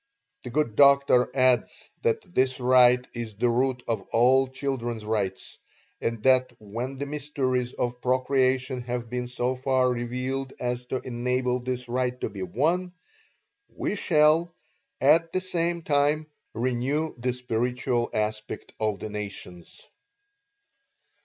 The 0.41 0.49
good 0.49 0.75
doctor 0.75 1.29
adds 1.35 1.87
that 2.01 2.33
this 2.33 2.59
right 2.59 3.05
is 3.13 3.35
the 3.35 3.51
root 3.51 3.83
of 3.87 4.01
all 4.11 4.47
children's 4.47 5.05
rights; 5.05 5.59
and 6.01 6.23
that 6.23 6.53
when 6.59 6.97
the 6.97 7.05
mysteries 7.05 7.73
of 7.73 8.01
procreation 8.01 8.81
have 8.81 9.11
been 9.11 9.27
so 9.27 9.55
far 9.55 9.87
revealed 9.91 10.53
as 10.59 10.87
to 10.87 11.01
enable 11.01 11.59
this 11.59 11.87
right 11.87 12.19
to 12.21 12.31
be 12.31 12.41
won, 12.41 12.93
we 13.69 13.95
shall, 13.95 14.51
at 14.99 15.33
the 15.33 15.39
same 15.39 15.83
time 15.83 16.25
renew 16.55 17.13
the 17.19 17.31
spiritual 17.31 18.09
aspect 18.11 18.73
of 18.79 18.97
the 18.97 19.11
nations. 19.11 19.87